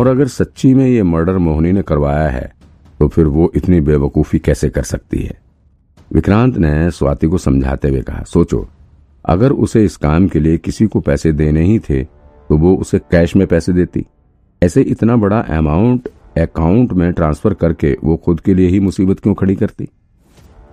और 0.00 0.06
अगर 0.06 0.28
सच्ची 0.28 0.72
में 0.74 0.86
ये 0.86 1.02
मर्डर 1.02 1.38
मोहनी 1.38 1.70
ने 1.72 1.82
करवाया 1.82 2.28
है 2.28 2.52
तो 3.00 3.08
फिर 3.08 3.26
वो 3.26 3.50
इतनी 3.54 3.80
बेवकूफ़ी 3.80 4.38
कैसे 4.38 4.68
कर 4.68 4.82
सकती 4.82 5.22
है? 5.22 5.36
विक्रांत 6.10 6.56
ने 6.56 6.90
स्वाति 6.90 7.26
को 7.26 7.38
समझाते 7.38 7.88
हुए 7.88 8.00
कहा, 8.02 8.22
सोचो, 8.22 8.68
अगर 9.24 9.52
उसे 9.52 9.84
इस 9.84 9.96
काम 9.96 10.28
के 10.28 10.40
लिए 10.40 10.58
किसी 10.58 10.86
को 10.86 11.00
पैसे 11.00 11.32
देने 11.32 11.64
ही 11.64 11.78
थे 11.78 12.02
तो 12.04 12.56
वो 12.56 12.74
उसे 12.76 12.98
कैश 12.98 13.36
में 13.36 13.46
पैसे 13.46 13.72
देती। 13.72 14.06
ऐसे 14.62 14.82
इतना 14.82 15.16
बड़ा 15.16 15.40
अमाउंट 15.40 16.08
अकाउंट 16.38 16.92
में 16.92 17.12
ट्रांसफ़र 17.12 17.54
करके 17.54 17.96
वो 18.04 18.16
खुद 18.16 18.40
के 18.40 18.54
लिए 18.54 18.68
ही 18.68 18.80
मुसीबत 18.80 19.20
क्यों 19.20 19.34
खड़ी 19.34 19.56
करती? 19.56 19.88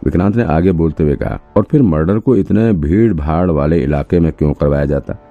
विक्रांत 0.06 0.36
ने 0.36 0.44
आगे 0.44 0.72
बोलते 0.72 1.04
हुए 1.04 1.16
कहा, 1.16 1.40
और 1.58 1.66
फिर 1.72 1.82
मर्डर 1.82 2.20
को 2.20 2.36
इतने 2.36 2.72
भीड़ 2.74 3.14
भाड़ 3.14 3.50
वाले 3.52 3.84
इलाके 3.84 4.20
में 4.20 4.32
क्यों 4.32 4.54
करवाया 4.54 4.86
जाता? 4.86 5.24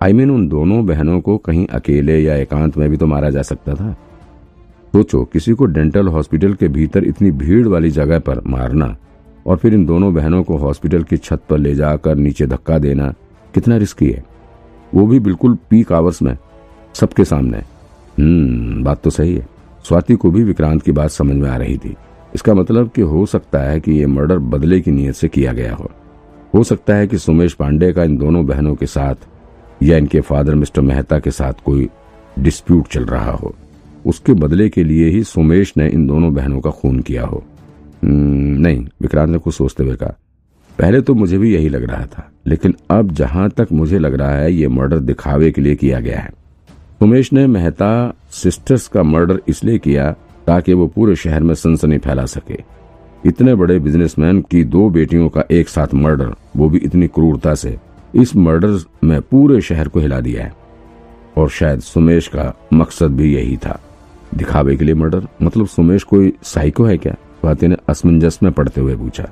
आई 0.00 0.12
मीन 0.12 0.30
उन 0.30 0.46
दोनों 0.48 0.86
बहनों 0.86 1.20
को 1.20 1.36
कहीं 1.36 1.66
अकेले 1.66 2.18
या 2.20 2.34
एकांत 2.36 2.76
में 2.76 2.88
भी 2.90 2.96
तो 2.96 3.06
मारा 3.06 3.30
जा 3.30 3.42
सकता 3.42 3.74
था। 3.74 3.92
सोचो, 4.92 5.24
किसी 5.24 5.52
को 5.52 5.66
डेंटल 5.66 6.08
हॉस्पिटल 6.08 6.52
के 6.54 6.68
भीतर 6.68 7.04
इतनी 7.04 7.30
भीड़ 7.30 7.66
वाली 7.68 7.90
जगह 7.90 8.18
पर 8.18 8.40
मारना 8.46 8.96
और 9.46 9.56
फिर 9.56 9.74
इन 9.74 9.84
दोनों 9.86 10.14
बहनों 10.14 10.42
को 10.42 10.56
हॉस्पिटल 10.56 11.02
की 11.02 11.16
छत 11.16 11.40
पर 11.48 11.58
ले 11.58 11.74
जाकर 11.74 12.16
नीचे 12.16 12.46
धक्का 12.46 12.78
देना 12.78 13.12
कितना 13.54 13.76
रिस्की 13.76 14.10
है। 14.10 14.24
वो 14.94 15.06
भी 15.06 15.20
बिल्कुल 15.20 15.56
पीक 15.70 15.92
आवर्स 15.92 16.22
में, 16.22 16.36
सबके 16.94 17.24
सामने। 17.24 17.58
हम्म 18.18 18.84
बात 18.84 19.02
तो 19.02 19.10
सही 19.10 19.34
है। 19.34 19.46
स्वाति 19.84 20.14
को 20.14 20.30
भी 20.30 20.42
विक्रांत 20.42 20.82
की 20.82 20.92
बात 20.92 21.10
समझ 21.10 21.34
में 21.34 21.48
आ 21.50 21.56
रही 21.56 21.78
थी। 21.78 21.96
इसका 22.34 22.54
मतलब 22.54 22.90
कि 22.90 23.02
हो 23.02 23.26
सकता 23.26 23.58
है 23.58 23.80
कि 23.80 23.92
ये 23.92 24.06
मर्डर 24.06 24.38
बदले 24.38 24.80
की 24.80 24.90
नीयत 24.90 25.14
से 25.14 25.28
किया 25.28 25.52
गया 25.52 25.74
हो। 25.74 25.90
हो 26.54 26.62
सकता 26.64 26.94
है 26.94 27.06
कि 27.06 27.18
सुमेश 27.18 27.52
पांडे 27.52 27.92
का 27.92 28.04
इन 28.04 28.16
दोनों 28.16 28.46
बहनों 28.46 28.74
के 28.74 28.86
साथ 28.86 29.14
या 29.82 29.96
इनके 29.96 30.20
फादर 30.20 30.54
मिस्टर 30.54 30.82
मेहता 30.82 31.18
के 31.18 31.30
साथ 31.30 31.64
कोई 31.64 31.88
डिस्प्यूट 32.38 32.88
चल 32.88 33.04
रहा 33.04 33.32
हो 33.32 33.54
उसके 34.06 34.32
बदले 34.32 34.68
के 34.68 34.84
लिए 34.84 35.08
ही 35.08 35.22
सुमेश 35.24 35.72
ने 35.76 35.88
इन 35.88 36.06
दोनों 36.06 36.32
बहनों 36.34 36.60
का 36.60 36.70
खून 36.70 37.00
किया 37.00 37.24
हो। 37.24 37.42
हम्म, 38.04 38.60
नहीं 38.60 38.86
विक्रांत 39.02 39.30
ने 39.30 39.38
कुछ 39.38 39.54
सोचते 39.54 39.84
हुए 39.84 39.96
कहा 39.96 40.14
पहले 40.78 41.00
तो 41.00 41.14
मुझे 41.14 41.38
भी 41.38 41.54
यही 41.54 41.68
लग 41.68 41.84
रहा 41.84 42.06
था 42.06 42.30
लेकिन 42.46 42.74
अब 42.90 43.10
जहाँ 43.12 43.48
तक 43.50 43.68
मुझे 43.72 43.98
लग 43.98 44.14
रहा 44.14 44.34
है 44.34 44.52
ये 44.52 44.68
मर्डर 44.68 44.98
दिखावे 45.00 45.50
के 45.50 45.62
लिए 45.62 45.74
किया 45.76 46.00
गया 46.00 46.18
है। 46.20 46.30
सुमेश 47.00 47.32
ने 47.32 47.46
मेहता 47.46 47.90
सिस्टर्स 48.32 48.86
का 48.88 49.02
मर्डर 49.02 49.40
इसलिए 49.48 49.78
किया 49.78 50.10
ताकि 50.46 50.72
वो 50.72 50.86
पूरे 50.86 51.16
शहर 51.16 51.42
में 51.42 51.54
सनसनी 51.54 51.98
फैला 51.98 52.24
सके। 52.26 52.58
इतने 53.26 53.54
बड़े 53.54 53.78
बिजनेसमैन 53.78 54.40
की 54.42 54.62
दो 54.64 54.88
बेटियों 54.90 55.28
का 55.28 55.42
एक 55.50 55.68
साथ 55.68 55.94
मर्डर 55.94 56.34
वो 56.56 56.68
भी 56.68 56.78
इतनी 56.78 57.06
क्रूरता 57.08 57.54
से 57.54 57.76
इस 58.14 58.36
मर्डर 58.36 58.78
में 59.04 59.20
पूरे 59.20 59.60
शहर 59.60 59.88
को 59.88 60.00
हिला 60.00 60.20
दिया 60.20 60.44
है। 60.44 60.52
और 61.36 61.50
शायद 61.50 61.80
सुमेश 61.80 62.28
का 62.28 62.54
मकसद 62.72 63.10
भी 63.10 63.34
यही 63.34 63.56
था। 63.56 63.80
दिखावे 64.34 64.76
के 64.76 64.84
लिए 64.84 64.94
मर्डर? 64.94 65.26
मतलब 65.42 65.66
सुमेश 65.66 66.02
कोई 66.02 66.32
साइको 66.42 66.84
है 66.84 66.98
क्या? 66.98 67.12
स्वाति 67.12 67.68
ने 67.68 67.76
असमंजस 67.88 68.38
में 68.42 68.52
पढ़ते 68.52 68.80
हुए 68.80 68.96
पूछा। 68.96 69.28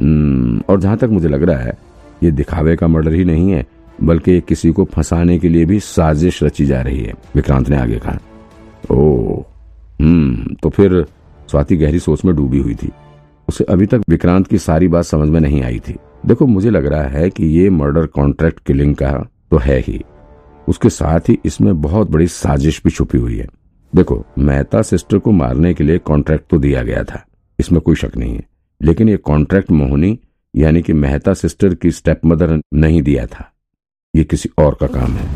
हम्म, 0.00 0.62
और 0.68 0.80
जहाँ 0.80 0.96
तक 0.96 1.08
मुझे 1.08 1.28
लग 1.28 1.42
रहा 1.42 1.58
है 1.58 1.78
ये 2.22 2.30
दिखावे 2.30 2.76
का 2.76 2.86
मर्डर 2.86 3.12
ही 3.12 3.24
नहीं 3.24 3.50
है 3.50 3.66
बल्कि 4.02 4.40
किसी 4.40 4.72
को 4.72 4.84
फंसाने 4.84 5.38
के 5.38 5.48
लिए 5.48 5.64
भी 5.64 5.80
साजिश 5.80 6.42
रची 6.42 6.66
जा 6.66 6.80
रही 6.82 7.00
है 7.00 7.14
विक्रांत 7.34 7.68
ने 7.68 7.76
आगे 7.76 7.98
कहा। 7.98 8.18
ओ 8.90 9.40
हम्म 10.00 10.54
तो 10.54 10.68
फिर 10.68 11.06
स्वाति 11.50 11.76
गहरी 11.76 11.98
सोच 11.98 12.24
में 12.24 12.36
डूबी 12.36 12.58
हुई 12.58 12.74
थी। 12.74 12.90
उसे 13.48 13.64
अभी 13.64 13.86
तक 13.86 14.02
विक्रांत 14.08 14.46
की 14.46 14.58
सारी 14.58 14.88
बात 14.88 15.04
समझ 15.04 15.28
में 15.28 15.40
नहीं 15.40 15.62
आई 15.62 15.78
थी। 15.78 15.96
देखो, 16.26 16.46
मुझे 16.46 16.70
लग 16.70 16.86
रहा 16.86 17.02
है 17.02 17.30
कि 17.30 17.46
ये 17.46 17.70
मर्डर 17.70 18.06
कॉन्ट्रैक्ट 18.06 18.60
किलिंग 18.60 18.94
का 18.94 19.12
तो 19.50 19.58
है 19.58 19.78
ही। 19.78 20.00
उसके 20.68 20.88
साथ 20.88 21.28
ही 21.28 21.38
इसमें 21.44 21.80
बहुत 21.82 22.10
बड़ी 22.10 22.26
साजिश 22.26 22.80
भी 22.84 22.90
छुपी 22.90 23.18
हुई 23.18 23.36
है। 23.38 23.48
देखो, 23.92 24.24
मेहता 24.38 24.82
सिस्टर 24.82 25.18
को 25.18 25.32
मारने 25.32 25.74
के 25.74 25.84
लिए 25.84 25.98
कॉन्ट्रैक्ट 25.98 26.44
तो 26.50 26.58
दिया 26.58 26.82
गया 26.82 27.02
था, 27.04 27.24
इसमें 27.58 27.80
कोई 27.80 27.94
शक 27.94 28.16
नहीं 28.16 28.34
है। 28.34 28.42
लेकिन 28.82 29.08
ये 29.08 29.16
कॉन्ट्रैक्ट 29.16 29.70
मोहनी, 29.70 30.18
यानी 30.56 30.82
कि 30.82 30.92
मेहता 30.92 31.34
सिस्टर 31.34 31.74
की 31.74 31.90
स्टेप 31.90 32.20
मदर 32.26 32.60
नहीं 32.74 33.02
दिया 33.02 33.26
था। 33.26 33.50
ये 34.16 34.24
किसी 34.24 34.50
और 34.58 34.76
का 34.80 34.86
काम 34.86 35.12
है। 35.12 35.28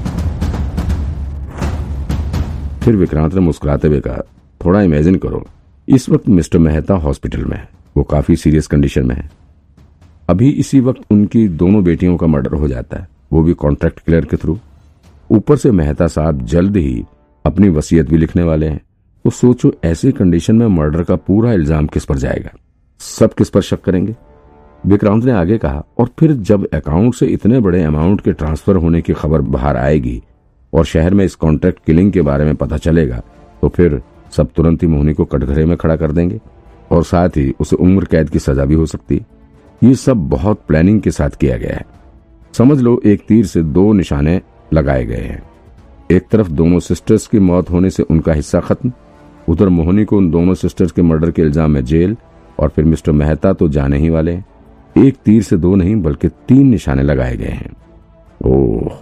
फिर 2.80 2.96
विक्रांत 2.96 3.34
ने 3.34 3.40
मुस्कुराते 3.40 3.88
हुए 3.88 4.00
कहा, 4.00 4.22
थोड़ा 4.64 4.82
इमेजिन 4.82 5.16
करो, 5.16 5.46
इस 5.88 6.08
वक्त 6.08 6.28
मिस्टर 6.28 6.58
मेहता 6.58 6.94
हॉस्पिटल 6.94 7.44
में 7.44 7.56
है। 7.56 7.68
वो 7.96 8.02
काफ़ी 8.02 8.36
सीरियस 8.36 8.66
कंडीशन 8.66 9.06
में 9.06 9.14
है। 9.14 9.37
अभी 10.28 10.48
इसी 10.50 10.78
वक्त 10.80 11.12
उनकी 11.12 11.46
दोनों 11.50 11.82
बेटियों 11.84 12.16
का 12.16 12.26
मर्डर 12.26 12.52
हो 12.52 12.68
जाता 12.68 12.96
है। 12.96 13.08
वो 13.32 13.42
भी 13.42 13.52
कॉन्ट्रैक्ट 13.54 14.00
क्लियर 14.00 14.24
के 14.24 14.36
थ्रू 14.36 14.58
ऊपर 15.30 15.56
से 15.56 15.70
मेहता 15.70 16.06
साहब 16.06 16.44
जल्द 16.44 16.76
ही 16.76 17.04
अपनी 17.44 17.68
वसीयत 17.68 18.08
भी 18.08 18.16
लिखने 18.16 18.42
वाले 18.42 18.66
हैं। 18.66 18.80
तो 19.24 19.30
सोचो, 19.30 19.72
ऐसी 19.84 20.12
कंडीशन 20.12 20.56
में 20.56 20.66
मर्डर 20.68 21.02
का 21.02 21.16
पूरा 21.16 21.52
इल्ज़ाम 21.52 21.86
किस 21.86 22.04
पर 22.04 22.18
जाएगा? 22.18 22.50
सब 23.00 23.34
किस 23.34 23.50
पर 23.50 23.60
शक 23.60 23.82
करेंगे? 23.82 24.14
विक्रांत 24.84 25.24
ने 25.24 25.32
आगे 25.32 25.58
कहा, 25.58 25.82
और 25.98 26.10
फिर 26.18 26.32
जब 26.32 26.68
अकाउंट 26.74 27.14
से 27.14 27.26
इतने 27.26 27.60
बड़े 27.60 27.82
अमाउंट 27.82 28.20
के 28.20 28.32
ट्रांसफ़र 28.32 28.76
होने 28.76 29.00
की 29.00 29.12
खबर 29.14 29.40
बाहर 29.48 29.76
आएगी, 29.76 30.20
और 30.72 30.84
शहर 30.84 31.14
में 31.14 31.24
इस 31.24 31.34
कॉन्ट्रैक्ट 31.36 31.84
किलिंग 31.86 32.12
के 32.12 32.22
बारे 32.22 32.44
में 32.44 32.54
पता 32.56 32.76
चलेगा 32.78 33.22
तो 33.62 33.68
फिर 33.68 34.00
सब 34.32 34.50
तुरंत 34.56 34.82
ही 34.82 34.88
मोहनी 34.88 35.14
को 35.14 35.24
कटघरे 35.24 35.64
में 35.64 35.76
खड़ा 35.76 35.96
कर 35.96 36.12
देंगे, 36.12 36.40
और 36.92 37.02
साथ 37.04 37.36
ही 37.36 37.52
उसे 37.60 37.76
उम्र 37.78 38.04
कैद 38.04 38.30
की 38.30 38.38
सजा 38.38 38.64
भी 38.64 38.74
हो 38.74 38.86
सकती 38.86 39.22
ये 39.82 39.94
सब 39.94 40.28
बहुत 40.28 40.60
प्लानिंग 40.68 41.00
के 41.00 41.10
साथ 41.10 41.30
किया 41.30 41.56
गया 41.56 41.76
है। 41.76 41.84
समझ 42.54 42.78
लो, 42.80 43.00
एक 43.06 43.24
तीर 43.28 43.46
से 43.46 43.62
दो 43.62 43.92
निशाने 43.92 44.40
लगाए 44.72 45.04
गए 45.06 45.16
हैं। 45.16 45.42
एक 46.10 46.28
तरफ़ 46.30 46.48
दोनों 46.50 46.78
सिस्टर्स 46.80 47.26
की 47.26 47.38
मौत 47.40 47.70
होने 47.70 47.90
से 47.90 48.02
उनका 48.02 48.32
हिस्सा 48.32 48.60
खत्म, 48.60 48.92
उधर 49.48 49.68
मोहनी 49.68 50.04
को 50.04 50.16
उन 50.16 50.30
दोनों 50.30 50.54
सिस्टर्स 50.54 50.92
के 50.92 51.02
मर्डर 51.02 51.30
के 51.30 51.42
इल्ज़ाम 51.42 51.70
में 51.70 51.84
जेल, 51.84 52.16
और 52.58 52.68
फिर 52.68 52.84
मिस्टर 52.84 53.12
मेहता 53.12 53.52
तो 53.52 53.68
जाने 53.68 53.98
ही 53.98 54.08
वाले 54.10 54.38
एक 54.96 55.16
तीर 55.16 55.42
से 55.42 55.56
दो 55.56 55.74
नहीं, 55.74 55.96
बल्कि 55.96 56.28
तीन 56.28 56.66
निशाने 56.66 57.02
लगाए 57.02 57.36
गए 57.36 57.46
हैं। 57.46 57.72
ओह 58.40 58.94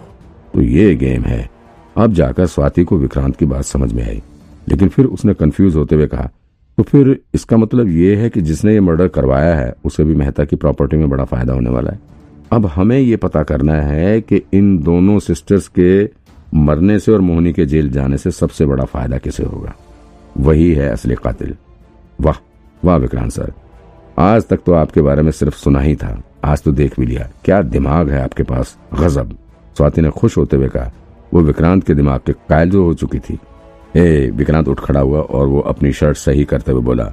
तो 0.53 0.61
ये 0.61 0.95
गेम 0.95 1.23
है। 1.23 1.49
अब 1.95 2.13
जाकर 2.13 2.45
स्वाति 2.47 2.83
को 2.83 2.97
विक्रांत 2.97 3.35
की 3.35 3.45
बात 3.45 3.63
समझ 3.65 3.91
में 3.93 4.03
आई, 4.03 4.21
लेकिन 4.69 4.89
फिर 4.89 5.05
उसने 5.07 5.33
कंफ्यूज 5.33 5.75
होते 5.75 5.95
हुए 5.95 6.07
कहा 6.07 6.29
तो 6.77 6.83
फिर 6.83 7.19
इसका 7.33 7.57
मतलब 7.57 7.87
ये 7.87 8.15
है 8.15 8.29
कि 8.29 8.41
जिसने 8.41 8.73
ये 8.73 8.79
मर्डर 8.79 9.07
करवाया 9.07 9.55
है, 9.55 9.73
उसे 9.85 10.03
भी 10.03 10.15
मेहता 10.15 10.45
की 10.45 10.55
प्रॉपर्टी 10.55 10.97
में 10.97 11.09
बड़ा 11.09 11.23
फ़ायदा 11.23 11.53
होने 11.53 11.69
वाला 11.69 11.91
है। 11.91 11.99
अब 12.51 12.65
हमें 12.65 12.99
ये 12.99 13.15
पता 13.15 13.43
करना 13.43 13.73
है 13.73 14.21
कि 14.21 14.41
इन 14.53 14.77
दोनों 14.77 15.19
सिस्टर्स 15.19 15.67
के 15.79 16.09
मरने 16.53 16.99
से 16.99 17.11
और 17.11 17.21
मोहनी 17.21 17.53
के 17.53 17.65
जेल 17.65 17.89
जाने 17.91 18.17
से 18.17 18.31
सबसे 18.31 18.65
बड़ा 18.65 18.83
फ़ायदा 18.83 19.17
किसे 19.17 19.43
होगा? 19.43 19.73
वही 20.37 20.71
है 20.73 20.89
असली 20.89 21.15
कातिल। 21.15 21.55
वाह 22.21 22.35
वाह 22.85 22.97
विक्रांत 22.97 23.31
सर। 23.31 23.53
आज 24.19 24.47
तक 24.47 24.59
तो 24.65 24.73
आपके 24.73 25.01
बारे 25.01 25.21
में 25.21 25.31
सिर्फ़ 25.31 25.55
सुना 25.55 25.79
ही 25.79 25.95
था। 25.95 26.23
आज 26.43 26.61
तो 26.61 26.71
देख 26.71 26.99
भी 26.99 27.05
लिया। 27.05 27.29
क्या 27.45 27.61
दिमाग 27.61 28.09
है 28.09 28.21
आपके 28.21 28.43
पास? 28.43 28.77
गजब। 28.93 29.35
स्वाति 29.77 30.01
ने 30.01 30.09
खुश 30.09 30.37
होते 30.37 30.57
हुए 30.57 30.67
कहा, 30.67 30.91
वो 31.33 31.41
विक्रांत 31.41 31.83
के 31.83 31.93
दिमाग 31.93 32.19
के 32.19 32.33
कायल 32.49 32.69
जो 32.69 32.83
हो 32.83 32.93
चुकी 32.93 33.19
थी। 33.19 33.39
ए 33.97 34.29
विक्रांत, 34.29 34.67
उठ 34.67 34.79
खड़ा 34.79 34.99
हुआ। 34.99 35.19
और 35.19 35.47
वो 35.47 35.59
अपनी 35.59 35.91
शर्ट 35.91 36.17
सही 36.17 36.43
करते 36.43 36.71
हुए 36.71 36.81
बोला, 36.81 37.03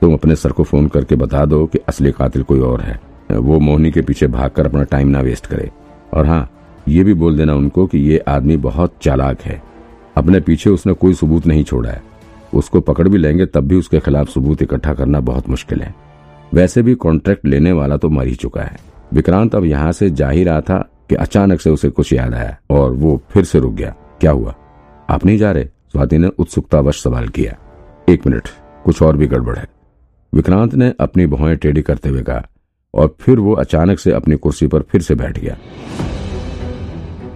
तुम 0.00 0.12
अपने 0.14 0.36
सर 0.36 0.52
को 0.52 0.62
फ़ोन 0.62 0.88
करके 0.88 1.16
बता 1.16 1.44
दो 1.44 1.64
कि 1.66 1.78
असली 1.78 2.12
कातिल 2.12 2.42
कोई 2.42 2.60
और 2.60 2.80
है। 2.80 3.00
वो 3.32 3.58
मोहनी 3.58 3.90
के 3.90 4.02
पीछे 4.02 4.26
भागकर 4.26 4.66
अपना 4.66 4.82
टाइम 4.82 5.08
ना 5.08 5.20
वेस्ट 5.20 5.46
करे। 5.46 5.70
और 6.14 6.26
हाँ 6.26 6.50
ये 6.88 7.04
भी 7.04 7.14
बोल 7.14 7.36
देना 7.36 7.54
उनको 7.54 7.86
कि 7.86 7.98
ये 7.98 8.18
आदमी 8.18 8.56
बहुत 8.56 8.94
चालाक 9.02 9.40
है। 9.40 9.62
अपने 10.16 10.40
पीछे 10.40 10.70
उसने 10.70 10.92
कोई 10.92 11.14
सबूत 11.14 11.46
नहीं 11.46 11.64
छोड़ा 11.64 11.90
है। 11.90 12.02
उसको 12.54 12.80
पकड़ 12.80 13.08
भी 13.08 13.18
लेंगे, 13.18 13.46
तब 13.46 13.60
भी 13.60 13.76
उसके 13.76 14.00
खिलाफ 14.00 14.28
सबूत 14.28 14.62
इकट्ठा 14.62 14.94
करना 14.94 15.20
बहुत 15.20 15.48
मुश्किल 15.48 15.80
है। 15.80 15.94
वैसे 16.54 16.82
भी 16.82 16.94
कॉन्ट्रैक्ट 16.94 17.46
लेने 17.46 17.72
वाला 17.72 17.96
तो 17.96 18.08
मर 18.08 18.26
ही 18.26 18.34
चुका 18.34 18.62
है। 18.62 18.76
विक्रांत 19.14 19.54
अब 19.54 19.64
यहाँ 19.64 19.92
से 19.92 20.10
जा 20.10 20.28
ही 20.30 20.44
रहा 20.44 20.60
था 20.60 20.78
कि 21.08 21.14
अचानक 21.14 21.60
से 21.60 21.70
उसे 21.70 21.88
कुछ 21.90 22.12
याद 22.12 22.34
आया 22.34 22.56
और 22.70 22.92
वो 22.92 23.20
फिर 23.30 23.44
से 23.44 23.58
रुक 23.58 23.72
गया। 23.72 23.94
क्या 24.20 24.30
हुआ? 24.30 24.54
आप 25.10 25.26
नहीं 25.26 25.38
जा 25.38 25.52
रहे? 25.52 25.68
स्वाति 25.92 26.18
ने 26.18 26.28
उत्सुकतावश 26.28 27.02
सवाल 27.02 27.28
किया। 27.28 27.56
एक 28.08 28.26
मिनट, 28.26 28.48
कुछ 28.84 29.02
और 29.02 29.16
भी 29.16 29.26
गड़बड़ 29.26 29.56
है। 29.56 29.66
विक्रांत 30.34 30.74
ने 30.74 30.94
अपनी 31.00 31.26
भौएँ 31.26 31.56
टेढ़ी 31.56 31.82
करते 31.82 32.08
हुए 32.08 32.22
कहा, 32.22 32.46
और 32.94 33.16
फिर 33.20 33.38
वो 33.38 33.52
अचानक 33.52 33.98
से 33.98 34.12
अपनी 34.12 34.36
कुर्सी 34.36 34.66
पर 34.66 34.82
फिर 34.82 35.02
से 35.02 35.14
बैठ 35.14 35.38
गया। 35.38 35.56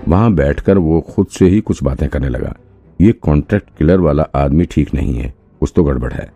वहाँ 0.09 0.33
बैठकर 0.33 0.79
वो 0.79 1.01
खुद 1.01 1.27
से 1.27 1.49
ही 1.49 1.61
कुछ 1.61 1.83
बातें 1.83 2.09
करने 2.09 2.29
लगा। 2.29 2.55
ये 3.01 3.13
कॉन्ट्रैक्ट 3.13 3.69
किलर 3.79 4.01
वाला 4.01 4.23
आदमी 4.35 4.65
ठीक 4.65 4.95
नहीं 4.95 5.15
है 5.15 5.35
कुछ 5.61 5.73
तो 5.77 5.85
गड़बड़ 5.85 6.13
है। 6.13 6.33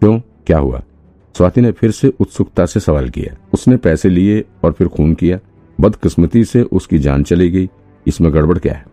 क्यों? 0.00 0.18
क्या 0.18 0.58
हुआ? 0.58 0.82
स्वाति 1.36 1.60
ने 1.60 1.72
फिर 1.72 1.90
से 1.90 2.12
उत्सुकता 2.20 2.66
से 2.66 2.80
सवाल 2.80 3.08
किया। 3.08 3.36
उसने 3.54 3.76
पैसे 3.76 4.08
लिए 4.08 4.44
और 4.64 4.72
फिर 4.72 4.88
खून 4.88 5.14
किया। 5.14 5.38
बदकिस्मती 5.80 6.44
से 6.44 6.62
उसकी 6.62 6.98
जान 6.98 7.22
चली 7.22 7.50
गई। 7.50 7.70
इसमें 8.06 8.34
गड़बड़ 8.34 8.58
क्या 8.58 8.74
है? 8.74 8.84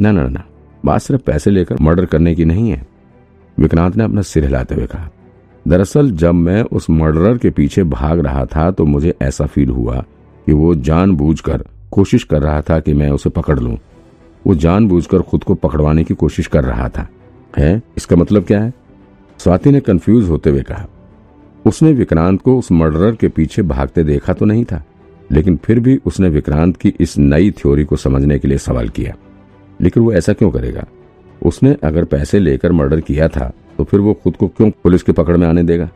ना 0.00 0.12
ना 0.12 0.28
ना। 0.28 0.44
बात 0.84 1.00
सिर्फ़ 1.00 1.22
पैसे 1.22 1.50
लेकर 1.50 1.76
मर्डर 1.80 2.04
करने 2.04 2.34
की 2.34 2.44
नहीं 2.44 2.70
है। 2.70 2.86
विक्रांत 3.58 3.96
ने 3.96 4.04
अपना 4.04 4.22
सिर 4.22 4.44
हिलाते 4.44 4.74
हुए 4.74 4.86
कहा, 4.86 5.08
दरअसल 5.66 6.10
जब 6.10 6.34
मैं 6.34 6.62
उस 6.62 6.88
मर्डरर 6.90 7.38
के 7.38 7.50
पीछे 7.50 7.82
भाग 7.84 8.20
रहा 8.20 8.44
था 8.46 8.70
तो 8.70 8.84
मुझे 8.84 9.14
ऐसा 9.22 9.46
फील 9.46 9.70
हुआ 9.70 10.04
कि 10.46 10.52
वो 10.52 10.74
जानबूझकर 10.74 11.64
कोशिश 11.92 12.24
कर 12.24 12.42
रहा 12.42 12.60
था 12.60 12.78
कि 12.80 12.94
मैं 12.94 13.10
उसे 13.10 13.30
पकड़ 13.30 13.58
लूँ। 13.58 13.76
वो 14.44 14.54
जानबूझकर 14.54 15.22
खुद 15.22 15.44
को 15.44 15.54
पकड़वाने 15.54 16.04
की 16.04 16.14
कोशिश 16.14 16.46
कर 16.46 16.64
रहा 16.64 16.88
था। 16.88 17.06
है? 17.54 17.80
इसका 17.96 18.16
मतलब 18.16 18.44
क्या 18.44 18.60
है? 18.60 18.72
स्वाति 19.40 19.70
ने 19.70 19.80
कंफ्यूज 19.80 20.28
होते 20.28 20.50
हुए 20.50 20.62
कहा, 20.62 20.86
उसने 21.64 21.92
विक्रांत 21.92 22.40
को 22.42 22.58
उस 22.58 22.70
मर्डरर 22.72 23.14
के 23.14 23.28
पीछे 23.28 23.62
भागते 23.64 24.04
देखा 24.04 24.32
तो 24.32 24.44
नहीं 24.44 24.64
था, 24.64 24.82
लेकिन 25.30 25.56
फिर 25.56 25.80
भी 25.80 25.96
उसने 26.06 26.28
विक्रांत 26.28 26.76
की 26.76 26.92
इस 27.00 27.16
नई 27.18 27.50
थ्योरी 27.50 27.84
को 27.84 27.96
समझने 27.96 28.38
के 28.38 28.48
लिए 28.48 28.58
सवाल 28.58 28.88
किया। 28.88 29.14
लेकिन 29.80 30.02
वो 30.02 30.12
ऐसा 30.12 30.32
क्यों 30.32 30.50
करेगा? 30.50 30.84
उसने 31.42 31.76
अगर 31.84 32.04
पैसे 32.04 32.38
लेकर 32.38 32.72
मर्डर 32.72 33.00
किया 33.00 33.28
था 33.28 33.52
तो 33.78 33.84
फिर 33.84 34.00
वो 34.00 34.14
खुद 34.14 34.36
को 34.36 34.48
क्यों 34.48 34.70
पुलिस 34.70 35.02
की 35.02 35.12
पकड़ 35.12 35.36
में 35.36 35.46
आने 35.46 35.62
देगा? 35.62 35.88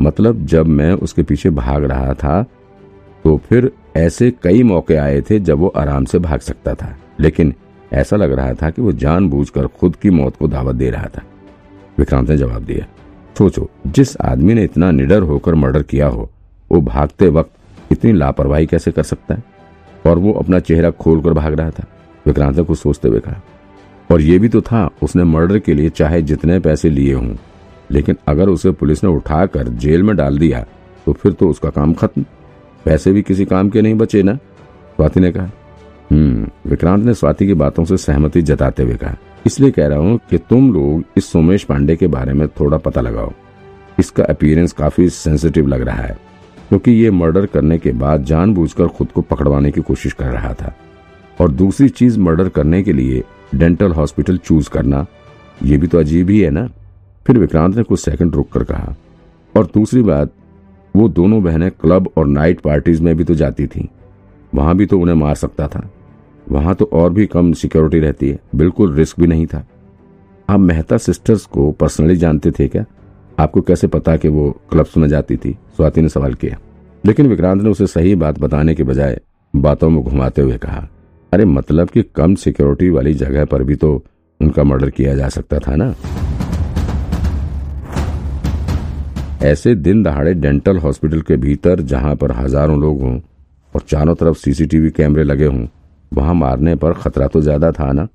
मतलब 0.00 0.44
जब 0.46 0.66
मैं 0.66 0.92
उसके 0.92 1.22
पीछे 1.22 1.50
भाग 1.50 1.84
रहा 1.84 2.14
था 2.14 2.42
तो 3.24 3.36
फिर 3.38 3.70
ऐसे 3.96 4.32
कई 4.42 4.62
मौके 4.62 4.94
आए 4.94 5.20
थे 5.20 5.38
जब 5.40 5.58
वो 5.58 5.68
आराम 5.68 6.04
से 6.04 6.18
भाग 6.18 6.40
सकता 6.40 6.74
था। 6.74 6.96
लेकिन 7.20 7.54
ऐसा 7.92 8.16
लग 8.16 8.32
रहा 8.32 8.52
था 8.54 8.70
कि 8.70 8.82
वो 8.82 8.92
जानबूझकर 8.92 9.66
खुद 9.66 9.96
की 9.96 10.10
मौत 10.10 10.36
को 10.36 10.48
दावत 10.48 10.74
दे 10.74 10.90
रहा 10.90 11.08
था। 11.16 11.22
विक्रांत 11.98 12.28
ने 12.28 12.36
जवाब 12.36 12.62
दिया, 12.62 12.86
सोचो, 13.38 13.68
जिस 13.86 14.16
आदमी 14.20 14.54
ने 14.54 14.64
इतना 14.64 14.90
निडर 14.90 15.22
होकर 15.22 15.54
मर्डर 15.54 15.82
किया 15.82 16.06
हो, 16.06 16.30
वो 16.72 16.80
भागते 16.80 17.28
वक्त 17.28 17.92
इतनी 17.92 18.12
लापरवाही 18.12 18.66
कैसे 18.66 18.92
कर 18.92 19.02
सकता 19.02 19.34
है? 19.34 19.42
और 20.06 20.18
वो 20.18 20.32
अपना 20.32 20.58
चेहरा 20.58 20.90
खोलकर 20.90 21.32
भाग 21.32 21.54
रहा 21.54 21.70
था। 21.70 21.84
विक्रांत 22.26 22.56
ने 22.56 22.62
कुछ 22.62 22.78
सोचते 22.78 23.08
हुए 23.08 23.20
कहा, 23.20 23.40
और 24.10 24.20
ये 24.20 24.38
भी 24.38 24.48
तो 24.48 24.60
था, 24.62 24.88
उसने 25.02 25.24
मर्डर 25.24 25.58
के 25.58 25.74
लिए 25.74 25.90
चाहे 25.90 26.22
जितने 26.22 26.58
पैसे 26.60 26.90
लिए 26.90 27.12
हों, 27.12 27.34
लेकिन 27.90 28.16
अगर 28.28 28.48
उसे 28.48 28.70
पुलिस 28.72 29.04
ने 29.04 29.10
उठाकर 29.10 29.68
जेल 29.68 30.02
में 30.02 30.16
डाल 30.16 30.38
दिया 30.38 30.64
तो 31.06 31.12
फिर 31.12 31.32
तो 31.32 31.48
उसका 31.48 31.70
काम 31.70 31.92
खत्म। 31.94 32.24
पैसे 32.86 33.12
भी 33.12 33.22
किसी 33.22 33.44
काम 33.44 33.68
के 33.70 33.82
नहीं 33.82 33.94
बचे, 33.96 34.22
ना? 34.22 34.34
स्वाति 34.34 35.20
ने 35.20 35.30
कहा 35.32 35.50
हम्म 36.10 36.70
विक्रांत 36.70 37.04
ने 37.04 37.14
स्वाति 37.14 37.46
की 37.46 37.54
बातों 37.54 37.84
से 37.84 37.96
सहमति 37.96 38.42
जताते 38.42 38.82
हुए 38.82 38.94
कहा, 38.94 39.16
इसलिए 39.46 39.70
कह 39.70 39.86
रहा 39.86 39.98
हूँ 39.98 40.18
कि 40.30 40.38
तुम 40.40 40.72
लोग 40.74 41.04
इस 41.16 41.30
सोमेश 41.32 41.64
पांडे 41.64 41.96
के 41.96 42.06
बारे 42.08 42.32
में 42.32 42.46
थोड़ा 42.50 42.78
पता 42.78 43.00
लगाओ। 43.00 43.32
इसका 43.98 44.24
अपीयरेंस 44.24 44.72
काफ़ी 44.72 45.08
सेंसिटिव 45.10 45.66
लग 45.66 45.82
रहा 45.82 46.02
है, 46.02 46.16
क्योंकि 46.68 46.92
ये 46.92 47.10
मर्डर 47.12 47.46
करने 47.46 47.78
के 47.78 47.92
बाद 47.94 48.24
जानबूझकर 48.24 48.88
खुद 48.88 49.08
को 49.08 49.22
पकड़वाने 49.22 49.70
की 49.70 49.80
कोशिश 49.82 50.12
कर 50.12 50.26
रहा 50.26 50.52
था। 50.54 50.74
और 51.40 51.50
दूसरी 51.50 51.88
चीज़ 51.88 52.18
मर्डर 52.18 52.48
करने 52.48 52.82
के 52.82 52.92
लिए 52.92 53.24
डेंटल 53.54 53.92
हॉस्पिटल 53.92 54.38
चूज़ 54.38 54.70
करना, 54.70 55.06
ये 55.62 55.76
भी 55.76 55.86
तो 55.86 55.98
अजीब 55.98 56.30
ही 56.30 56.40
है 56.40 56.50
ना? 56.50 56.70
फिर 57.26 57.38
विक्रांत 57.38 57.76
ने 57.76 57.82
कुछ 57.82 58.00
सेकंड 58.00 58.34
रुक 58.34 58.52
कर 58.52 58.64
कहा, 58.64 58.94
और 59.56 59.66
दूसरी 59.66 60.02
बात, 60.02 60.30
वो 60.96 61.08
दोनों 61.08 61.42
बहनें 61.42 61.70
क्लब 61.70 62.10
और 62.16 62.26
नाइट 62.26 62.60
पार्टीज़ 62.60 63.02
में 63.02 63.16
भी 63.16 63.24
तो 63.24 63.34
जाती 63.34 63.66
थीं। 63.66 63.86
वहाँ 64.54 64.76
भी 64.76 64.86
तो 64.86 64.98
उन्हें 64.98 65.16
मार 65.16 65.34
सकता 65.34 65.68
था। 65.68 65.90
वहाँ 66.50 66.74
तो 66.74 66.90
और 66.92 67.12
भी 67.12 67.26
कम 67.26 67.52
सिक्योरिटी 67.52 67.98
रहती 67.98 68.28
है, 68.28 68.38
बिल्कुल 68.54 68.94
रिस्क 68.94 69.20
भी 69.20 69.26
नहीं 69.26 69.46
था। 69.46 69.66
आप 70.48 70.60
मेहता 70.60 70.96
सिस्टर्स 70.96 71.44
को 71.44 71.72
पर्सनली 71.72 72.16
जानते 72.16 72.50
थे 72.50 72.68
क्या? 72.68 72.84
आपको 73.38 73.60
कैसे 73.60 73.86
पता 73.86 74.16
कि 74.16 74.28
वो 74.28 74.60
क्लब्स 74.70 74.96
में 74.96 75.08
जाती 75.08 75.36
थी? 75.36 75.58
स्वाति 75.76 76.02
ने 76.02 76.08
सवाल 76.08 76.34
किया। 76.34 76.58
लेकिन 77.06 77.26
विक्रांत 77.26 77.62
ने 77.62 77.70
उसे 77.70 77.86
सही 77.86 78.14
बात 78.14 78.38
बताने 78.38 78.74
के 78.74 78.82
बजाय 78.82 79.20
बातों 79.56 79.90
में 79.90 80.04
घुमाते 80.04 80.42
हुए 80.42 80.58
कहा 80.58 80.88
अरे 81.32 81.44
मतलब 81.44 81.90
कि 81.90 82.02
कम 82.16 82.34
सिक्योरिटी 82.34 82.88
वाली 82.90 83.14
जगह 83.14 83.44
पर 83.44 83.62
भी 83.62 83.74
तो 83.74 83.92
उनका 84.40 84.64
मर्डर 84.64 84.90
किया 84.90 85.14
जा 85.14 85.28
सकता 85.28 85.58
था 85.58 85.76
ना? 85.76 85.94
ऐसे 89.42 89.74
दिन 89.74 90.02
दहाड़े 90.02 90.34
डेंटल 90.34 90.78
हॉस्पिटल 90.78 91.20
के 91.20 91.36
भीतर 91.36 91.80
जहाँ 91.82 92.14
पर 92.16 92.32
हज़ारों 92.32 92.80
लोग 92.80 93.00
हों 93.02 93.18
और 93.74 93.80
चारों 93.80 94.14
तरफ़ 94.14 94.36
सीसीटीवी 94.36 94.90
कैमरे 94.90 95.24
लगे 95.24 95.46
हों, 95.46 95.66
वहाँ 96.12 96.34
मारने 96.34 96.74
पर 96.76 96.92
खतरा 96.92 97.26
तो 97.26 97.40
ज़्यादा 97.40 97.70
था 97.72 97.90
ना? 97.92 98.06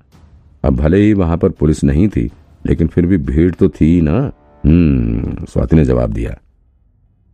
अब 0.64 0.76
भले 0.76 0.96
ही 0.96 1.12
वहाँ 1.14 1.36
पर 1.36 1.50
पुलिस 1.50 1.82
नहीं 1.84 2.08
थी, 2.08 2.30
लेकिन 2.66 2.88
फिर 2.88 3.06
भी 3.06 3.16
भीड़ 3.18 3.52
तो 3.54 3.68
थी 3.70 4.00
ना? 4.00 4.30
हम्म 4.64 5.44
स्वाति 5.44 5.76
ने 5.76 5.84
जवाब 5.84 6.12
दिया। 6.12 6.36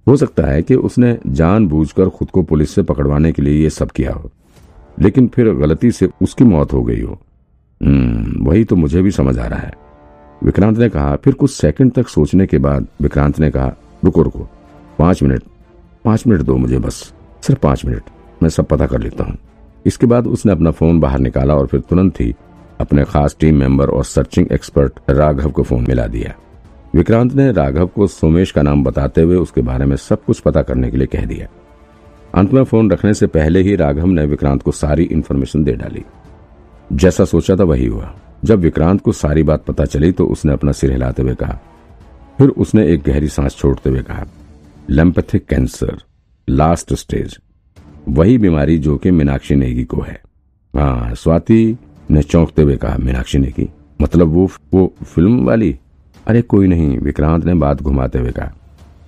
हो 0.06 0.16
सकता 0.16 0.46
है 0.46 0.62
कि 0.62 0.74
उसने 0.74 1.18
जानबूझकर 1.26 2.08
खुद 2.08 2.30
को 2.30 2.42
पुलिस 2.42 2.74
से 2.74 2.82
पकड़वाने 2.82 3.32
के 3.32 3.42
लिए 3.42 3.62
ये 3.62 3.70
सब 3.70 3.90
किया 3.90 4.12
हो। 4.12 4.30
लेकिन 5.02 5.28
फिर 5.28 5.52
गलती 5.54 5.90
से 5.90 6.08
उसकी 6.22 6.44
मौत 6.44 6.72
हो 6.72 6.82
गई 6.82 7.00
हो। 7.00 7.18
हम्म 7.80 8.44
वही 8.44 8.64
तो 8.64 8.76
मुझे 8.76 9.02
भी 9.02 9.10
समझ 9.10 9.38
आ 9.38 9.46
रहा 9.46 9.58
है। 9.58 9.72
विक्रांत 10.44 10.78
ने 10.78 10.88
कहा, 10.88 11.16
फिर 11.16 11.34
कुछ 11.34 11.50
सेकंड 11.50 11.92
तक 11.92 12.08
सोचने 12.08 12.46
के 12.46 12.58
बाद 12.58 12.86
विक्रांत 13.02 13.38
ने 13.38 13.50
कहा, 13.50 13.72
रुको 14.04 14.22
रुको। 14.22 14.48
पाँच 14.98 15.22
मिनट 15.22 15.42
पाँच 16.04 16.26
मिनट 16.26 16.42
दो 16.42 16.56
मुझे 16.56 16.78
बस, 16.78 17.12
सिर्फ़ 17.42 17.60
पाँच 17.60 17.84
मिनट, 17.84 18.02
मैं 18.42 18.48
सब 18.48 18.66
पता 18.66 18.86
कर 18.86 19.00
लेता 19.00 19.24
हूँ। 19.24 19.36
इसके 19.86 20.06
बाद 20.06 20.26
उसने 20.26 20.52
अपना 20.52 20.70
फ़ोन 20.70 21.00
बाहर 21.00 21.18
निकाला 21.18 21.54
और 21.54 21.66
फिर 21.66 21.80
तुरंत 21.80 22.20
ही 22.20 22.34
अपने 22.80 23.04
खास 23.04 23.36
टीम 23.40 23.56
मेंबर 23.56 23.88
और 23.88 24.04
सर्चिंग 24.04 24.52
एक्सपर्ट 24.52 24.98
राघव 25.10 25.50
को 25.50 25.62
फ़ोन 25.62 25.84
मिला 25.88 26.06
दिया। 26.06 26.34
विक्रांत 26.94 27.32
ने 27.32 27.52
राघव 27.52 27.86
को 27.86 28.06
सोमेश 28.06 28.50
का 28.50 28.62
नाम 28.62 28.84
बताते 28.84 29.22
हुए 29.22 29.36
उसके 29.36 29.60
बारे 29.60 29.84
में 29.84 29.96
सब 29.96 30.24
कुछ 30.24 30.40
पता 30.40 30.62
करने 30.62 30.90
के 30.90 30.96
लिए 30.96 31.06
कह 31.06 31.24
दिया। 31.24 31.46
अंत 32.34 32.52
में 32.52 32.64
फ़ोन 32.64 32.90
रखने 32.90 33.14
से 33.14 33.26
पहले 33.26 33.62
ही 33.62 33.76
राघव 33.76 34.06
ने 34.06 34.26
विक्रांत 34.26 34.62
को 34.62 34.72
सारी 34.72 35.02
इन्फॉर्मेशन 35.02 35.64
दे 35.64 35.72
डाली। 35.72 36.04
जैसा 36.92 37.24
सोचा 37.24 37.56
था 37.56 37.64
वही 37.64 37.86
हुआ। 37.86 38.14
जब 38.44 38.58
विक्रांत 38.58 39.00
को 39.00 39.12
सारी 39.12 39.42
बात 39.42 39.64
पता 39.64 39.84
चली 39.84 40.12
तो 40.12 40.26
उसने 40.26 40.52
अपना 40.52 40.72
सिर 40.72 40.92
हिलाते 40.92 41.22
हुए 41.22 41.34
कहा। 41.34 41.58
फिर 42.38 42.48
उसने 42.48 42.86
एक 42.92 43.02
गहरी 43.02 43.28
सांस 43.28 43.56
छोड़ते 43.56 43.90
हुए 43.90 44.02
कहा 44.02 44.26
लेम्पैथिक 44.90 45.46
कैंसर 45.46 45.98
लास्ट 46.48 46.94
स्टेज 46.94 47.38
वही 48.08 48.38
बीमारी 48.38 48.78
जो 48.78 48.96
कि 48.96 49.10
मीनाक्षी 49.10 49.54
नेगी 49.54 49.84
को 49.84 50.00
है। 50.00 50.22
हाँ 50.76 51.14
स्वाति, 51.14 51.76
ने 52.10 52.22
चौंकते 52.22 52.62
हुए 52.62 52.76
कहा 52.76 52.96
मीनाक्षी 52.96 53.38
नेगी। 53.38 53.70
मतलब 54.02 54.28
वो 54.28 54.50
वो 54.74 54.94
फ़िल्म 55.04 55.44
वाली? 55.44 55.78
अरे, 56.26 56.42
कोई 56.42 56.66
नहीं, 56.66 56.98
विक्रांत 56.98 57.44
ने 57.44 57.54
बात 57.54 57.82
घुमाते 57.82 58.18
हुए 58.18 58.30
कहा। 58.30 58.52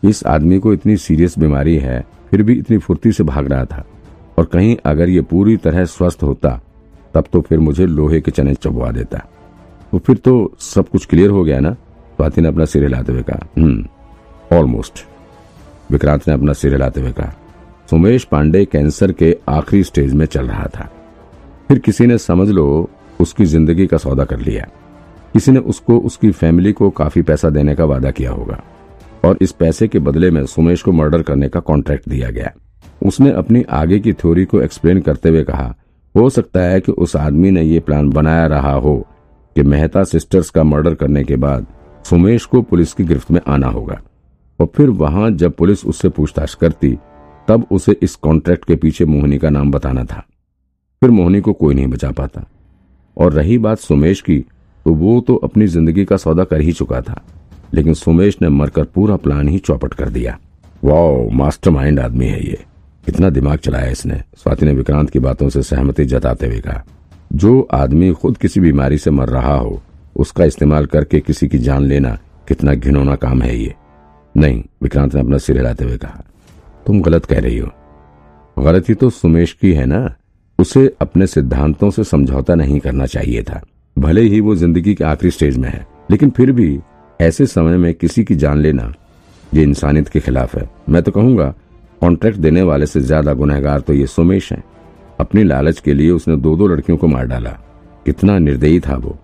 इस 0.05 0.27
आदमी 0.27 0.59
को 0.59 0.73
इतनी 0.73 0.97
सीरियस 0.97 1.39
बीमारी 1.39 1.77
है 1.77 2.05
फिर 2.31 2.43
भी 2.43 2.55
इतनी 2.55 2.79
फुर्ती 2.79 3.13
से 3.13 3.25
भाग 3.25 3.53
रहा 3.53 3.65
था। 3.65 3.85
और 4.39 4.45
कहीं 4.45 4.77
अगर 4.87 5.09
ये 5.09 5.21
पूरी 5.23 5.57
तरह 5.57 5.85
स्वस्थ 5.87 6.23
होता, 6.23 6.61
तब 7.15 7.25
तो 7.33 7.41
फिर 7.41 7.59
मुझे 7.59 7.87
लोहे 7.87 8.21
के 8.21 8.31
चने 8.31 8.55
चबवा 8.55 8.91
देता। 8.91 9.19
तो 9.93 9.99
फिर 9.99 10.17
तो 10.17 10.53
सब 10.61 10.89
कुछ 10.89 11.07
क्लियर 11.07 11.31
हो 11.31 11.45
गया 11.45 11.61
ना? 11.61 11.73
स्वाति 11.73 12.41
ने 12.41 12.49
अपना 12.49 12.65
सिर 12.65 12.83
हिलाते 12.83 13.13
हुए 13.13 13.23
कहा 13.23 13.47
हम्म 13.59 14.57
ऑलमोस्ट 14.57 15.05
विक्रांत 15.91 16.29
ने 16.29 16.35
अपना 16.35 16.53
सिर 16.53 16.73
हिलाते 16.73 17.01
हुए 17.01 17.13
कहा, 17.13 17.33
सुमेश 17.91 18.25
पांडे 18.25 18.65
कैंसर 18.65 19.13
के 19.13 19.37
आखिरी 19.49 19.83
स्टेज 19.85 20.13
में 20.13 20.25
चल 20.27 20.47
रहा 20.47 20.67
था। 20.75 20.89
फिर 21.69 21.79
किसी 21.79 22.07
ने 22.07 22.19
समझ 22.19 22.49
लो 22.49 22.89
उसकी 23.21 23.45
ज़िंदगी 23.45 23.87
का 23.87 23.97
सौदा 23.97 24.25
कर 24.25 24.39
लिया। 24.39 24.67
किसी 25.33 25.53
ने 25.53 25.59
उसको, 25.61 25.99
उसकी 25.99 26.31
फैमिली 26.31 26.73
को 26.73 26.91
काफ़ी 26.91 27.23
पैसा 27.23 27.51
देने 27.51 27.75
का 27.75 27.85
वादा 27.85 28.11
किया 28.11 28.31
होगा। 28.31 28.61
और 29.25 29.39
इस 29.43 29.53
पैसे 29.53 29.89
के 29.89 29.99
बदले 29.99 30.31
में 30.31 30.45
सुमेश 30.47 30.83
को 30.83 30.93
मर्डर 30.93 31.23
करने 31.23 31.49
का 31.49 31.61
कॉन्ट्रैक्ट 31.61 32.09
दिया 32.09 32.31
गया। 32.31 32.53
उसने 33.03 33.31
अपनी 33.33 33.63
आगे 33.63 33.99
की 33.99 34.13
थ्योरी 34.13 34.45
को 34.45 34.61
एक्सप्लेन 34.63 35.01
करते 35.01 35.29
हुए 35.29 35.43
कहा, 35.45 35.75
हो 36.15 36.29
सकता 36.31 36.61
है 36.61 36.81
कि 36.81 36.93
उस 36.93 37.17
आदमी 37.17 37.51
ने 37.51 37.63
ये 37.63 37.81
प्लान 37.81 38.11
बनाया 38.11 38.47
रहा 38.47 38.73
हो 38.73 38.97
कि 39.57 39.63
मेहता 39.63 40.05
सिस्टर्स 40.05 40.51
का 40.51 40.63
मर्डर 40.65 40.95
करने 40.95 41.25
के 41.25 41.37
बाद 41.37 41.67
सुमेश 42.05 42.45
को 42.45 42.63
पुलिस 42.63 42.93
की 42.93 43.05
गिरफ्त 43.05 43.31
में 43.31 43.41
आना 43.47 43.67
होगा। 43.67 44.01
और 44.61 44.67
फिर 44.67 44.91
वहाँ 44.91 45.31
जब 45.31 45.55
पुलिस 45.55 45.85
उससे 45.85 46.09
पूछताछ 46.09 46.55
करती, 46.55 46.99
तब 47.49 47.67
उसे 47.71 47.97
इस 48.03 48.15
कॉन्ट्रैक्ट 48.17 48.65
के 48.65 48.77
पीछे 48.77 49.05
मोहनी 49.05 49.39
का 49.39 49.51
नाम 49.51 49.71
बताना 49.71 50.05
था। 50.05 50.25
फिर 51.03 51.11
मोहनी 51.11 51.41
को 51.41 51.53
कोई 51.53 51.75
नहीं 51.75 51.87
बचा 51.87 52.11
पाता। 52.11 52.45
और 53.17 53.33
रही 53.33 53.59
बात 53.59 53.79
सुमेश 53.79 54.21
की 54.21 54.39
तो 54.87 54.95
वो 54.95 55.21
तो 55.21 55.35
अपनी 55.37 55.67
ज़िंदगी 55.67 56.05
का 56.05 56.17
सौदा 56.17 56.45
कर 56.45 56.61
ही 56.61 56.73
चुका 56.73 57.01
था। 57.01 57.23
लेकिन 57.75 57.95
सुमेश 57.95 58.37
ने 58.43 58.49
मरकर 58.49 58.85
पूरा 58.85 59.17
प्लान 59.17 59.49
ही 59.49 59.59
चौपट 59.59 59.95
कर 59.95 60.09
दिया। 60.09 60.39
वाओ, 60.85 61.29
मास्टरमाइंड 61.31 62.01
आदमी 62.01 62.27
है 62.27 62.41
ये। 62.41 62.59
इतना 63.05 63.31
दिमाग 63.31 63.59
चलाया 63.59 63.91
इसने। 63.91 64.23
स्वाति 64.37 64.67
ने 64.67 64.73
विक्रांत 64.73 65.11
की 65.11 65.19
बातों 65.19 65.49
से 65.49 65.63
सहमति 65.63 66.05
जताते 66.05 66.47
हुए 66.47 66.59
कहा, 66.61 66.85
जो 67.33 67.61
आदमी 67.73 68.13
खुद 68.13 68.37
किसी 68.37 68.61
बीमारी 68.61 68.99
से 68.99 69.11
मर 69.11 69.29
रहा 69.29 69.55
हो, 69.55 69.81
उसका 70.17 70.45
इस्तेमाल 70.45 70.87
करके 70.87 71.21
किसी 71.21 71.49
की 71.49 71.59
जान 71.59 71.85
लेना 71.85 72.19
कितना 72.49 72.75
घिनौना 72.75 73.15
काम 73.17 73.43
है 73.43 73.57
ये। 73.57 73.75
नहीं, 74.35 74.63
विक्रांत 74.83 75.15
ने 75.15 75.21
अपना 75.21 75.39
सिर 75.39 75.57
हिलाते 75.57 75.85
हुए 75.85 75.97
कहा, 75.97 76.23
तुम 76.87 77.01
गलत 77.03 77.25
कह 77.25 77.41
रही 77.41 77.59
हो। 77.59 77.71
गलती 78.57 78.95
तो 78.95 79.11
सुमेश 79.11 79.53
की 79.53 79.73
है 79.73 79.87
ना? 79.87 80.15
उसे 80.59 80.87
अपने 81.01 81.27
सिद्धांतों 81.27 81.91
से 81.91 82.05
समझौता 82.05 82.55
नहीं 82.55 82.79
करना 82.81 83.07
चाहिए 83.07 83.43
था। 83.43 83.61
भले 83.97 84.23
ही 84.23 84.41
वो 84.41 84.55
ज़िंदगी 84.57 84.95
के 84.95 85.05
आखिरी 85.05 85.31
स्टेज 85.31 85.57
में 85.57 85.69
है, 85.69 85.87
लेकिन 86.11 86.31
फिर 86.31 86.53
भी 86.53 86.79
ऐसे 87.21 87.47
समय 87.47 87.77
में 87.77 87.93
किसी 87.95 88.23
की 88.25 88.35
जान 88.35 88.59
लेना 88.59 88.93
ये 89.53 89.63
इंसानियत 89.63 90.09
के 90.09 90.21
खिलाफ 90.21 90.55
है। 90.57 90.69
मैं 90.89 91.03
तो 91.03 91.13
कहूँगा 91.13 91.53
कॉन्ट्रैक्ट 92.01 92.39
देने 92.39 92.63
वाले 92.63 92.87
से 92.87 93.01
ज़्यादा 93.01 93.33
गुनहगार 93.33 93.81
तो 93.81 93.93
ये 93.93 94.07
सुमेश 94.07 94.53
है। 94.53 94.63
अपनी 95.21 95.43
लालच 95.45 95.81
के 95.81 95.95
लिए 95.95 96.11
उसने 96.11 96.37
दो 96.37 96.55
दो 96.57 96.67
लड़कियों 96.67 96.97
को 96.99 97.07
मार 97.07 97.27
डाला। 97.27 97.51
कितना 98.07 98.39
निर्दयी 98.39 98.81
था 98.81 98.97
वो। 98.97 99.17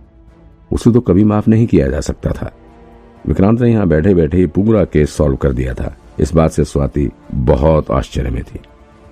उसे 0.70 0.92
तो 0.92 1.00
कभी 1.00 1.24
माफ़ 1.24 1.48
नहीं 1.50 1.66
किया 1.66 1.88
जा 1.88 2.00
सकता 2.00 2.30
था। 2.32 2.50
विक्रांत 3.26 3.60
ने 3.60 3.70
यहाँ 3.70 3.86
बैठे 3.88 4.14
बैठे 4.14 4.36
ही 4.36 4.46
पूरा 4.48 4.84
केस 4.84 5.16
सॉल्व 5.16 5.36
कर 5.36 5.52
दिया 5.52 5.74
था। 5.74 5.94
इस 6.20 6.34
बात 6.34 6.50
से 6.50 6.64
स्वाति 6.64 7.08
बहुत 7.32 7.90
आश्चर्य 7.90 8.30
में 8.30 8.42
थी। 8.42 8.60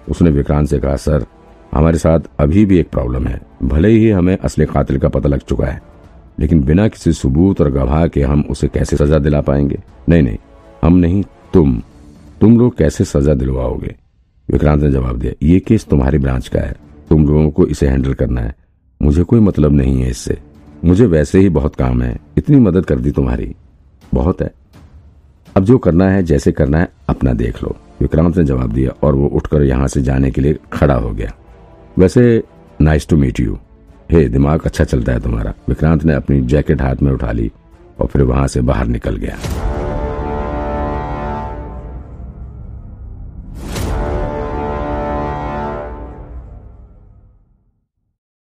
उसने 0.09 0.31
विक्रांत 0.31 0.69
से 0.69 0.79
कहा, 0.79 0.97
सर, 0.97 1.25
हमारे 1.73 1.99
साथ 1.99 2.29
अभी 2.41 2.65
भी 2.67 2.79
एक 2.79 2.91
प्रॉब्लम 2.91 3.27
है। 3.27 3.41
भले 3.63 3.89
ही 3.89 4.11
हमें 4.11 4.37
असली 4.37 4.67
कातिल 4.67 4.99
का 4.99 5.09
पता 5.09 5.29
लग 5.29 5.41
चुका 5.41 5.67
है। 5.67 5.81
लेकिन 6.41 6.61
बिना 6.61 6.89
किसी 6.89 7.13
सबूत 7.13 7.61
और 7.61 7.71
गवाह 7.71 8.07
के 8.07 8.23
हम 8.23 8.45
उसे 8.51 8.69
कैसे 8.69 8.97
सजा 8.97 9.19
दिला 9.19 9.41
पाएँगे? 9.41 9.79
नहीं 10.09 10.23
नहीं, 10.23 10.37
हम 10.85 10.97
नहीं, 10.97 11.25
तुम। 11.55 11.83
तुम 12.41 12.59
लोग 12.59 12.79
कैसे 12.79 13.05
सजा 13.05 13.35
दिलवाओगे? 13.35 13.97
विक्रांत 14.51 14.83
ने 14.83 14.91
जवाब 14.91 15.19
दिया, 15.19 15.33
ये 15.43 15.61
केस 15.61 15.85
तुम्हारी 15.85 16.19
ब्रांच 16.19 16.49
का 16.49 16.61
है। 16.61 16.77
तुम 17.11 17.27
लोगों 17.27 17.51
को 17.51 17.67
इसे 17.67 17.89
हैंडल 17.89 18.15
करना 18.15 18.41
है। 18.41 18.55
मुझे 19.03 19.23
कोई 19.23 19.41
मतलब 19.41 19.73
नहीं 19.73 20.03
है 20.03 20.11
इससे। 20.11 20.39
मुझे 20.85 21.07
वैसे 21.07 21.39
ही 21.39 21.49
बहुत 21.49 21.77
काम 21.77 22.03
है। 22.03 22.19
इतनी 22.39 22.57
मदद 22.57 22.85
कर 22.85 22.99
दी 22.99 23.11
तुम्हारी। 23.11 23.55
बहुत 24.15 24.43
है। 24.43 24.51
अब 25.57 25.65
जो 25.65 25.79
करना 25.79 26.11
है, 26.11 26.23
जैसे 26.23 26.53
करना 26.53 26.79
है, 26.79 26.89
अपना 27.09 27.33
देख 27.33 27.63
लो। 27.63 27.77
विक्रांत 28.01 28.37
ने 28.39 28.45
जवाब 28.45 28.73
दिया, 28.73 28.91
और 29.03 29.15
वो 29.15 29.27
उठकर 29.27 29.63
यहाँ 29.63 29.89
से 29.89 30.03
जाने 30.03 30.31
के 30.31 30.41
लिए 30.41 30.59
खड़ा 30.73 30.95
हो 30.95 31.11
गया। 31.11 31.35
वैसे 31.99 32.43
nice 32.81 33.09
to 33.09 33.17
meet 33.17 33.41
you 33.41 33.59
hey, 34.11 34.29
दिमाग 34.29 34.63
अच्छा 34.65 34.85
चलता 34.85 35.13
है 35.13 35.21
तुम्हारा। 35.21 35.55
विक्रांत 35.69 36.05
ने 36.05 36.15
अपनी 36.15 36.41
जैकेट 36.41 36.83
हाथ 36.83 36.97
में 37.03 37.13
उठा 37.13 37.33
ली 37.33 37.51
और 38.01 38.07
फिर 38.07 38.23
वहाँ 38.23 38.47
से 38.47 38.61
बाहर 38.61 38.87
निकल 38.87 39.17
गया। 39.17 39.37